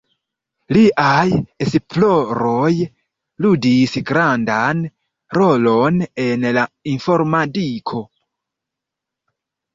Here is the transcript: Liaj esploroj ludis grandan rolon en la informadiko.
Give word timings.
Liaj 0.75 1.35
esploroj 1.65 2.71
ludis 3.47 3.93
grandan 4.13 4.81
rolon 5.39 6.01
en 6.25 6.49
la 6.59 6.65
informadiko. 6.95 8.03